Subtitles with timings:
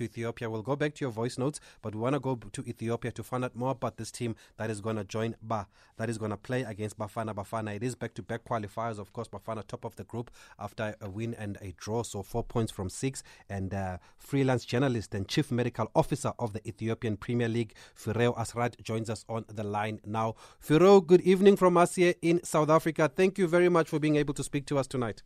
[0.00, 0.50] Ethiopia.
[0.50, 3.22] We'll go back to your voice notes, but we want to go to Ethiopia to
[3.22, 6.32] find out more about this team that is going to join Ba, that is going
[6.32, 7.76] to play against Bafana Bafana.
[7.76, 8.98] It is back to back qualifiers.
[8.98, 12.42] Of course, Bafana top of the group after a win and a draw, so four
[12.42, 13.22] points from six.
[13.48, 18.82] And uh, freelance journalist and chief medical officer of the Ethiopian Premier League, Fireo Asrat,
[18.82, 20.34] joins us on the line now.
[20.60, 23.08] Fireo, good evening from us here in South Africa.
[23.14, 25.22] Thank you very much for being able to speak to us tonight.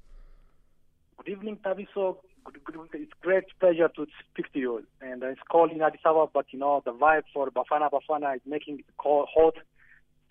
[1.18, 2.18] Good evening, Taviso
[2.52, 4.86] good, good, it's great pleasure to speak to you.
[5.00, 8.42] And it's cold in Addis Ababa, but you know the vibe for Bafana Bafana is
[8.46, 9.54] making it cold, hot.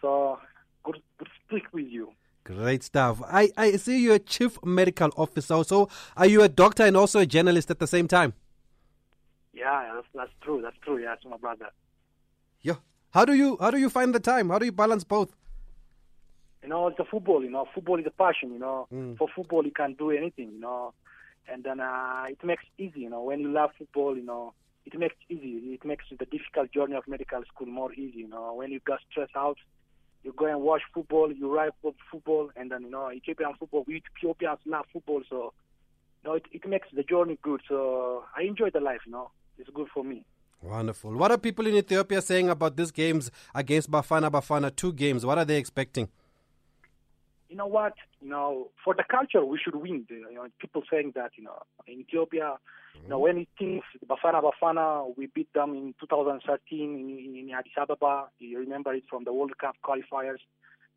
[0.02, 0.40] So
[0.84, 2.12] good, good to speak with you.
[2.44, 3.22] Great stuff.
[3.28, 5.64] I, I see you're a chief medical officer.
[5.64, 8.34] So are you a doctor and also a journalist at the same time?
[9.54, 10.62] Yeah, that's, that's true.
[10.62, 11.02] That's true.
[11.02, 11.70] Yes, my brother.
[12.62, 12.76] Yeah.
[13.12, 14.50] How do you how do you find the time?
[14.50, 15.36] How do you balance both?
[16.68, 17.46] You know, it's a football.
[17.46, 18.52] You know, football is a passion.
[18.52, 19.18] You know, mm.
[19.18, 20.52] for football you can do anything.
[20.52, 20.94] You know,
[21.50, 23.00] and then uh, it makes easy.
[23.00, 24.54] You know, when you love football, you know,
[24.86, 25.76] it makes easy.
[25.76, 28.20] It makes the difficult journey of medical school more easy.
[28.20, 29.58] You know, when you get stressed out,
[30.24, 31.72] you go and watch football, you write
[32.12, 33.86] football, and then you know Ethiopian football.
[33.88, 35.54] We Ethiopians love football, so
[36.22, 37.62] you know it, it makes the journey good.
[37.70, 39.00] So I enjoy the life.
[39.06, 40.26] You know, it's good for me.
[40.62, 41.16] Wonderful.
[41.16, 44.76] What are people in Ethiopia saying about these games against Bafana Bafana?
[44.76, 45.26] Two games.
[45.26, 46.10] What are they expecting?
[47.50, 50.06] You know what, you know, for the culture, we should win.
[50.10, 53.04] You know, people saying that, you know, in Ethiopia, mm-hmm.
[53.04, 57.74] you know, when it teams Bafana Bafana, we beat them in 2013 in, in Addis
[57.78, 58.28] Ababa.
[58.40, 60.40] You remember it from the World Cup qualifiers.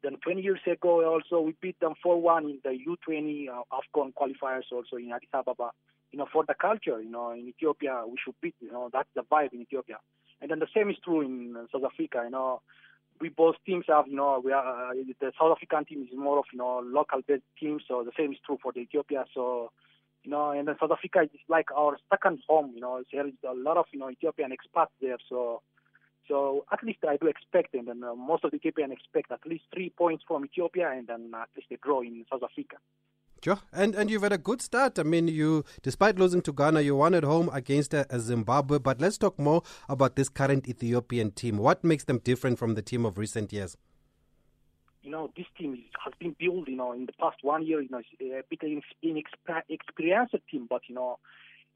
[0.02, 4.64] Then 20 years ago, also we beat them 4-1 in the U20 uh, AFCON qualifiers,
[4.72, 5.70] also in Addis Ababa.
[6.10, 8.54] You know, for the culture, you know, in Ethiopia, we should beat.
[8.60, 9.98] You know, that's the vibe in Ethiopia.
[10.40, 12.22] And then the same is true in South Africa.
[12.24, 12.62] You know,
[13.20, 16.38] we both teams have, you know, we are, uh, the South African team is more
[16.38, 19.24] of, you know, local-based team, so the same is true for the Ethiopia.
[19.34, 19.70] So,
[20.22, 23.34] you know, and then South Africa is like our second home, you know, there is
[23.48, 25.62] a lot of, you know, Ethiopian expats there, so,
[26.28, 29.44] so at least I do expect, and then uh, most of the Ethiopian expect at
[29.46, 32.76] least three points from Ethiopia, and then at least a draw in South Africa.
[33.42, 33.58] Sure.
[33.72, 34.98] And and you've had a good start.
[34.98, 38.78] I mean, you despite losing to Ghana, you won at home against a, a Zimbabwe.
[38.78, 41.56] But let's talk more about this current Ethiopian team.
[41.56, 43.78] What makes them different from the team of recent years?
[45.02, 46.68] You know, this team has been built.
[46.68, 47.80] You know, in the past one year.
[47.80, 48.60] You know, it's uh, a bit
[49.02, 51.18] inexperienced team, but you know,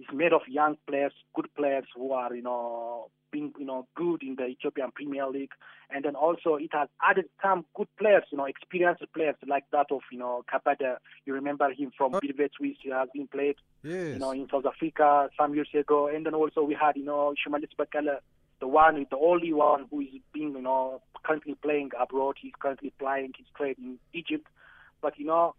[0.05, 4.23] it's made of young players, good players who are you know being you know good
[4.23, 5.53] in the Ethiopian Premier League,
[5.91, 9.87] and then also it has added some good players, you know, experienced players like that
[9.91, 10.97] of you know Kebede.
[11.27, 12.21] You remember him from oh.
[12.21, 12.77] Swiss.
[12.83, 14.15] He has been played, yes.
[14.15, 17.35] you know, in South Africa some years ago, and then also we had you know
[17.35, 18.19] Shimelis Bekele,
[18.61, 22.37] the one, the only one who is being you know currently playing abroad.
[22.41, 24.47] He's currently playing his trade in Egypt,
[25.01, 25.55] but you know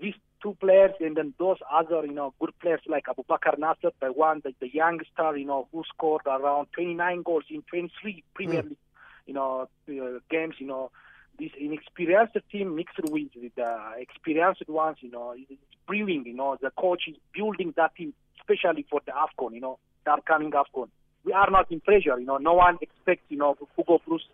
[0.00, 4.12] these two players and then those other, you know, good players like Abubakar Nasser, the
[4.12, 8.68] one, the, the youngster, you know, who scored around 29 goals in 23 Premier mm.
[8.70, 8.78] League,
[9.26, 10.90] you know, uh, games, you know,
[11.38, 16.70] this inexperienced team mixed with the experienced ones, you know, it's brewing, you know, the
[16.70, 20.88] coach is building that team, especially for the AFCON, you know, the upcoming AFCON.
[21.24, 24.24] We are not in pressure, you know, no one expects, you know, Hugo Broos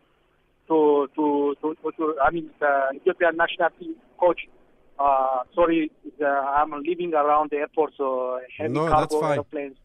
[0.69, 4.43] to, to, to, to, to I mean, the Ethiopian national team coach
[4.99, 9.77] uh, sorry, uh, I'm living around the airport, so heavy no, cargo airplanes.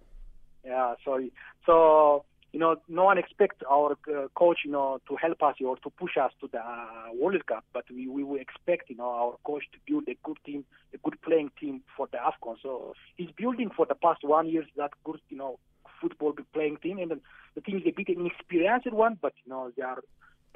[0.66, 1.31] Yeah, sorry.
[1.66, 5.78] So you know, no one expects our uh, coach, you know, to help us or
[5.78, 9.09] to push us to the uh, World Cup, but we, we will expect, you know,
[9.09, 12.56] our coach to build a good team, a good playing team for the AFCON.
[12.63, 15.59] So he's building for the past one year that good, you know,
[16.01, 17.19] football playing team, and
[17.56, 20.00] the team is a bit inexperienced one, but you know, they are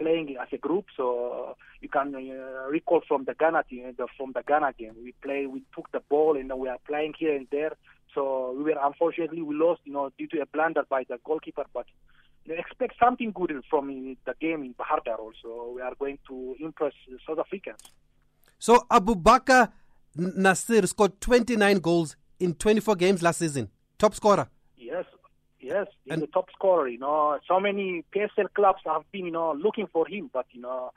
[0.01, 0.85] playing as a group.
[0.97, 5.13] So you can uh, recall from the Ghana team, the, from the Ghana game, we
[5.21, 7.73] play, we took the ball and we are playing here and there.
[8.13, 11.65] So we were unfortunately we lost, you know, due to a blunder by the goalkeeper.
[11.73, 11.85] But
[12.45, 13.87] you expect something good from
[14.25, 15.15] the game in Bahir Dar.
[15.17, 16.93] Also, we are going to impress
[17.27, 17.79] South Africans.
[18.59, 19.71] So Abubakar
[20.15, 24.47] Nasir scored 29 goals in 24 games last season, top scorer.
[25.61, 26.87] Yes, he's and, the top scorer.
[26.87, 30.61] You know, so many PSL clubs have been, you know, looking for him, but you
[30.61, 30.91] know,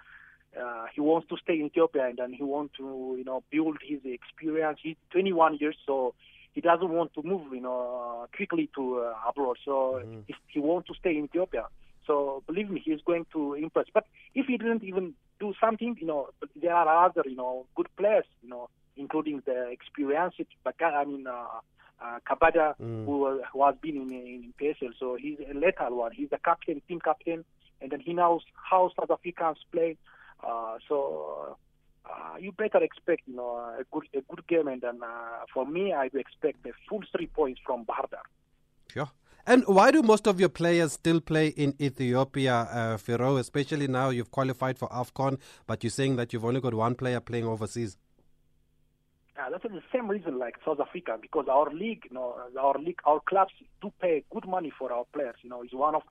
[0.61, 3.79] uh, he wants to stay in Ethiopia and then he wants to, you know, build
[3.83, 4.79] his experience.
[4.83, 6.15] He's 21 years, so
[6.53, 9.57] he doesn't want to move, you know, quickly to uh, abroad.
[9.65, 10.21] So mm-hmm.
[10.27, 11.67] he, he wants to stay in Ethiopia.
[12.07, 13.87] So believe me, he's going to impress.
[13.93, 16.29] But if he didn't even do something, you know,
[16.61, 21.27] there are other, you know, good players, you know, including the experienced, but I mean,
[21.27, 21.61] uh,
[22.03, 23.05] uh, Kebede, mm.
[23.05, 24.93] who, who has been in, in PSL.
[24.99, 26.13] So he's a lethal one.
[26.13, 27.45] He's the captain, team captain,
[27.81, 29.97] and then he knows how South Africans play.
[30.47, 31.57] Uh, so
[32.09, 34.69] uh, you better expect, you know, a good a good game.
[34.69, 38.23] And then uh, for me, I expect a full three points from Bahir Dar.
[38.93, 39.11] Sure.
[39.47, 43.39] And why do most of your players still play in Ethiopia, uh, Firo?
[43.39, 47.21] Especially now you've qualified for AFCON, but you're saying that you've only got one player
[47.21, 47.99] playing overseas.
[49.45, 53.01] Yeah, that's the same reason like South Africa because our league, you know, our league,
[53.05, 53.53] our clubs
[53.83, 55.35] do pay good money for our players.
[55.43, 56.03] You know, it's one of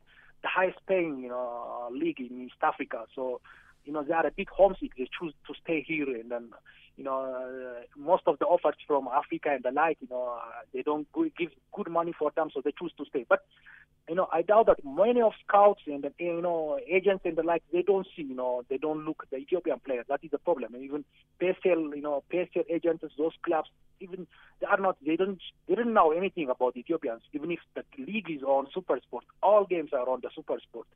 [0.43, 3.05] the highest paying, you know, league in East Africa.
[3.15, 3.41] So,
[3.85, 4.91] you know, they are a bit homesick.
[4.97, 6.49] They choose to stay here, and then,
[6.97, 10.61] you know, uh, most of the offers from Africa and the like, you know, uh,
[10.73, 11.07] they don't
[11.37, 13.25] give good money for them, so they choose to stay.
[13.27, 13.43] But
[14.09, 17.63] you know, I doubt that many of scouts and you know agents and the like,
[17.71, 20.05] they don't see, you know, they don't look the Ethiopian players.
[20.09, 20.75] That is the problem.
[20.75, 21.05] And even
[21.41, 23.69] PSL, you know, PSL agents, those clubs,
[24.03, 24.27] even
[24.59, 27.21] they are not, they don't, they don't know anything about Ethiopians.
[27.33, 30.87] Even if the league is on Super Sport, all games are on the Super Sport.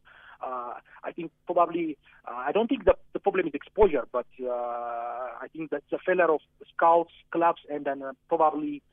[0.46, 0.74] Uh,
[1.04, 5.48] I think probably, uh, I don't think the, the problem is exposure, but uh, I
[5.52, 6.42] think that's a failure of
[6.74, 8.84] scouts, clubs, and then uh, probably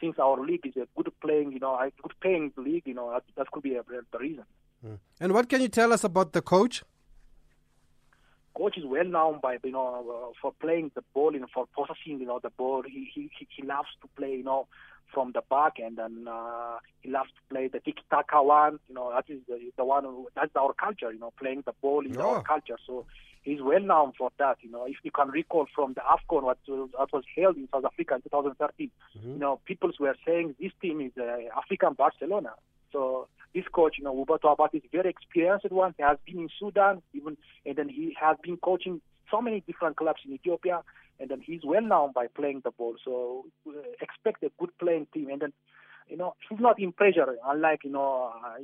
[0.00, 3.10] since our league is a good playing, you know, a good paying league, you know,
[3.12, 3.82] that, that could be a,
[4.12, 4.44] the reason.
[4.84, 4.98] Mm.
[5.20, 6.82] And what can you tell us about the coach?
[8.56, 11.66] Coach is well known by you know uh, for playing the ball, you know, for
[11.74, 12.82] possessing you know the ball.
[12.86, 14.66] He he he loves to play, you know,
[15.12, 18.78] from the back, end and then uh, he loves to play the tiki taka one.
[18.88, 20.04] You know, that is the, the one.
[20.04, 21.12] Who, that's our culture.
[21.12, 22.36] You know, playing the ball is oh.
[22.36, 22.78] our culture.
[22.86, 23.06] So
[23.42, 24.58] he's well known for that.
[24.62, 27.68] You know, if you can recall from the AFCON what was, what was held in
[27.72, 29.32] South Africa in 2013, mm-hmm.
[29.32, 32.54] you know, people were saying this team is uh, African Barcelona.
[32.92, 35.94] So this coach, you know, Wubetu Abate is very experienced one.
[35.96, 39.96] He has been in Sudan, even, and then he has been coaching so many different
[39.96, 40.82] clubs in Ethiopia,
[41.20, 42.96] and then he's well known by playing the ball.
[43.04, 45.52] So uh, expect a good playing team, and then
[46.08, 48.58] you know, he's not in pressure, unlike, you know, uh,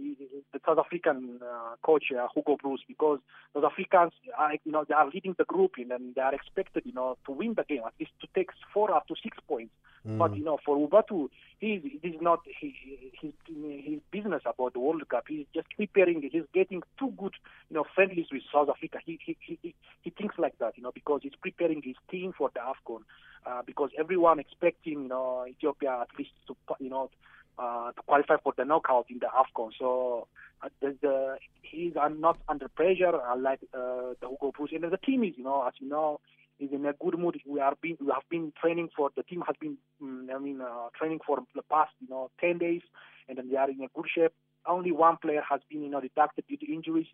[0.53, 3.19] the South African uh, coach, uh, Hugo Broos, because
[3.55, 6.83] South Africans, are, you know, they are leading the group and then they are expected,
[6.85, 9.73] you know, to win the game, at least to take four up to six points.
[10.09, 10.19] Mm.
[10.19, 12.75] But, you know, for Wubetu, he's, he's not he,
[13.21, 15.25] his, his business about the World Cup.
[15.29, 17.35] He's just preparing, he's getting too good,
[17.69, 18.99] you know, friendlies with South Africa.
[19.05, 22.51] He, he, he, he thinks like that, you know, because he's preparing his team for
[22.55, 23.03] the AFCON.
[23.47, 27.11] Uh, because everyone expecting, you know, Ethiopia at least to, you know,
[27.59, 29.71] uh, to qualify for the knockout in the AFCON.
[29.79, 30.29] So
[30.63, 34.71] uh, the, the, he's not under pressure uh, like uh, the Hugo Broos.
[34.73, 36.21] And the team is, you know, as you know,
[36.61, 37.41] is in a good mood.
[37.47, 40.61] We are been, we have been training for the team has been, um, I mean,
[40.61, 42.83] uh, training for the past, you know, ten days,
[43.29, 44.33] and then they are in a good shape.
[44.67, 47.07] Only one player has been, you know, deducted due to injuries.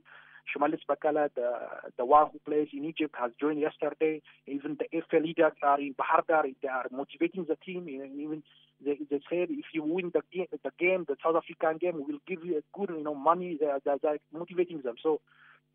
[0.46, 1.50] Shimelis Bekele, the
[1.96, 4.22] the one who plays in Egypt, has joined yesterday.
[4.46, 6.44] Even the FA leaders are in Bahir Dar.
[6.62, 7.88] They are motivating the team.
[7.88, 8.42] Even
[8.84, 12.12] they, they said if you win the game, the game, the South African game, we
[12.12, 13.58] will give you a good, you know, money.
[13.60, 14.96] They are, they are motivating them.
[15.02, 15.20] So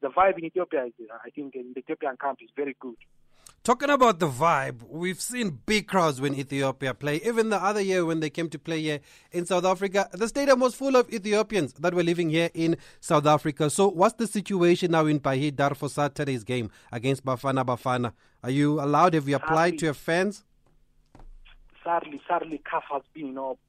[0.02, 0.94] the vibe in Ethiopia, is,
[1.26, 2.96] I think, in the Ethiopian camp is very good.
[3.64, 7.18] Talking about the vibe, we've seen big crowds when Ethiopia play.
[7.24, 10.60] Even the other year when they came to play here in South Africa, the stadium
[10.62, 13.70] was full of Ethiopians that were living here in South Africa.
[13.70, 18.14] So, what's the situation now in Bahir Dar for Saturday's game against Bafana Bafana?
[18.44, 19.14] Are you allowed?
[19.14, 20.44] Have you applied sadly, to your fans?
[21.84, 23.60] Sadly, sadly, CAF has been, you know,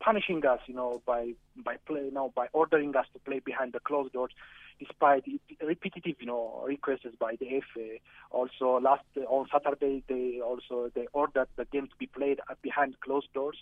[0.00, 1.32] punishing us, you know, by
[1.64, 4.32] by play, you know, by ordering us to play behind the closed doors
[4.78, 5.24] despite
[5.60, 7.96] repetitive, you know, requests by the FA.
[8.30, 13.32] Also, last on Saturday, they also they ordered the game to be played behind closed
[13.34, 13.56] doors.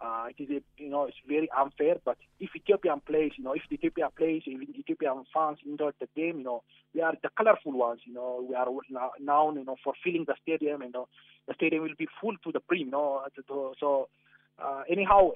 [0.00, 1.96] Uh, it is, a, you know, it's very unfair.
[2.04, 6.38] But if Ethiopian plays, you know, if Ethiopian plays, even Ethiopian fans enjoy the game,
[6.38, 6.62] you know,
[6.94, 8.02] we are the colorful ones.
[8.04, 8.68] You know, we are
[9.18, 11.08] known, you know, for filling the stadium, and you know,
[11.48, 12.86] the stadium will be full to the brim.
[12.86, 13.24] You know,
[13.80, 14.08] so
[14.62, 15.30] uh, anyhow,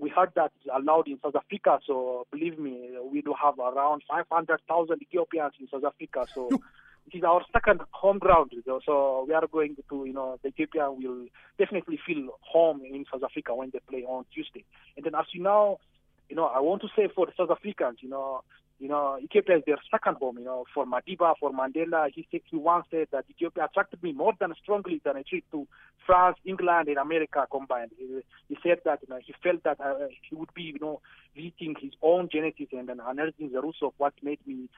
[0.00, 1.78] we heard that it's allowed in South Africa.
[1.86, 6.26] So believe me, we do have around 500,000 Ethiopians in South Africa.
[6.34, 8.52] So it is our second home ground.
[8.84, 11.26] So we are going to, you know, the Ethiopian will
[11.58, 14.64] definitely feel home in South Africa when they play on Tuesday.
[14.96, 15.78] And then as you know,
[16.28, 18.42] you know, I want to say for the South Africans, you know,
[18.80, 22.08] you know, Ethiopia is their second home, you know, for Madiba, for Mandela.
[22.12, 25.44] He said, he once said that Ethiopia attracted me more than strongly than a trip
[25.52, 25.68] to
[26.06, 27.90] France, England, and America combined.
[27.98, 31.00] He, he said that, you know, he felt that uh, he would be, you know,
[31.36, 34.70] visiting his own genetics and then unearthing the roots of what made me,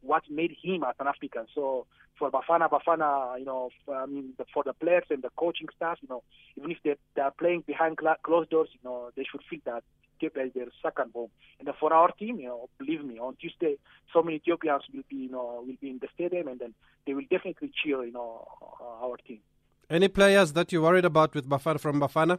[0.00, 1.44] what made him as an African.
[1.54, 1.86] So
[2.18, 6.08] for Bafana, Bafana, you know, I mean, for the players and the coaching staff, you
[6.08, 6.22] know,
[6.56, 9.84] even if they, they are playing behind closed doors, you know, they should feel that
[10.22, 11.30] Ethiopia is their second home.
[11.58, 13.76] And for our team, you know, believe me, on Tuesday,
[14.12, 16.74] so many Ethiopians will be, you know, will be in the stadium, and then
[17.06, 18.46] they will definitely cheer, you know,
[18.80, 19.40] our team.
[19.90, 22.38] Any players that you're worried about with Bafana from Bafana?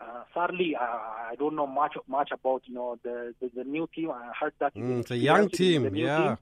[0.00, 3.88] Uh, sadly, I, I don't know much much about you know the, the, the new
[3.94, 4.10] team.
[4.10, 6.18] I heard that mm, it's a young team, yeah.
[6.18, 6.38] Team.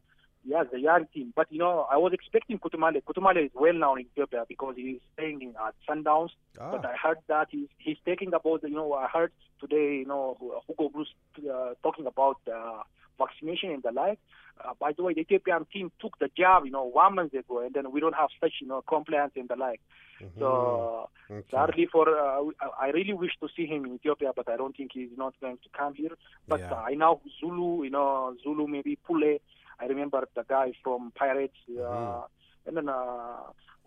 [0.46, 1.32] Yes, the young team.
[1.34, 3.02] But you know, I was expecting Kutumale.
[3.02, 6.30] Kutumale is well known in Ethiopia because he's playing at Sundowns.
[6.60, 6.70] Ah.
[6.72, 10.36] But I heard that he's he's taking about you know I heard today you know
[10.68, 11.08] Hugo Broos
[11.38, 12.82] uh, talking about uh,
[13.18, 14.18] vaccination and the like.
[14.62, 17.60] Uh, by the way, the Ethiopian team took the job, you know, one month ago,
[17.60, 19.80] and then we don't have such, you know, compliance and the like.
[20.22, 20.38] Mm-hmm.
[20.38, 21.44] So, okay.
[21.50, 22.40] sadly, for uh,
[22.80, 25.56] I really wish to see him in Ethiopia, but I don't think he's not going
[25.56, 26.12] to come here.
[26.46, 26.72] But yeah.
[26.72, 29.38] uh, I know Zulu, you know, Zulu maybe Pule.
[29.80, 32.68] I remember the guy from Pirates, uh, mm-hmm.
[32.68, 33.36] and then uh,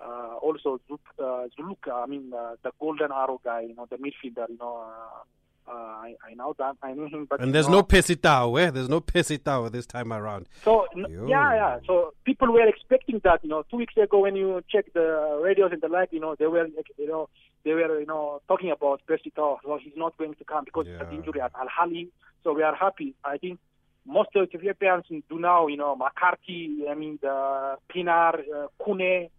[0.04, 4.86] uh, also Zuluk, I mean, the Golden Arrow guy, you know, the midfielder, you know.
[4.86, 5.24] Uh,
[5.70, 8.72] I, I know that I knew him, but and there's know, no Percy Tau, eh?
[8.72, 10.48] There's no Percy Tau this time around.
[10.64, 11.28] So Yo.
[11.28, 11.80] yeah, yeah.
[11.86, 13.44] So people were expecting that.
[13.44, 16.36] You know, two weeks ago when you check the radios and the like, you know,
[16.36, 16.68] they were,
[16.98, 17.28] you know,
[17.66, 19.60] they were, you know, talking about Percy Tau.
[19.62, 21.02] So he's not going to come because yeah.
[21.02, 22.08] of injury at Al Ahly.
[22.46, 23.14] So we are happy.
[23.26, 23.60] I think
[24.08, 29.30] most of the Ethiopians do now, you know, McCarthy, I mean, the Pienaar, uh, Khune,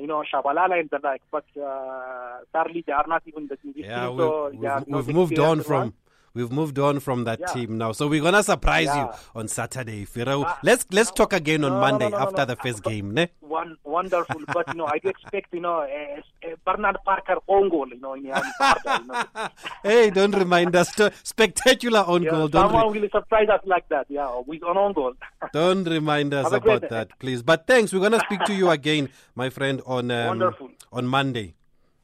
[0.00, 1.22] you know, Shabalala and the like.
[1.30, 3.74] But uh, sadly, they are not even the team.
[3.76, 5.94] Yeah, we, so we've, we've moved on from.
[6.34, 7.46] We've moved on from that yeah.
[7.46, 9.04] team now, so we're gonna surprise yeah.
[9.04, 10.44] you on Saturday, Firo.
[10.44, 13.28] Uh, let's let's talk again on no, Monday no, no, after the first game, ne?
[13.38, 17.68] One wonderful, but you know, I do expect you know a, a Bernard Parker own
[17.68, 18.42] goal, you know, in the
[18.84, 19.48] you know.
[19.84, 20.92] hey, don't remind us.
[21.22, 22.48] Spectacular own yeah, goal.
[22.48, 25.14] Don't someone re- will surprise us like that, yeah, with an own goal.
[25.52, 27.44] don't remind us about that, please.
[27.44, 27.92] But thanks.
[27.92, 30.52] We're gonna speak to you again, my friend, on um,
[30.92, 31.54] on Monday.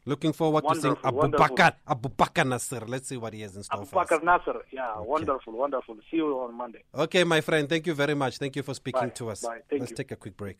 [0.07, 2.81] Looking forward wonderful, to seeing Abu Bakar, Abu Bakar Nasser.
[2.87, 4.11] Let's see what he has in store for us.
[4.23, 5.09] Nasser, yeah, okay.
[5.09, 5.97] wonderful, wonderful.
[6.11, 6.83] See you on Monday.
[6.95, 7.69] Okay, my friend.
[7.69, 8.39] Thank you very much.
[8.39, 9.09] Thank you for speaking Bye.
[9.11, 9.43] to us.
[9.43, 9.59] Bye.
[9.69, 9.97] Thank Let's you.
[9.97, 10.59] take a quick break.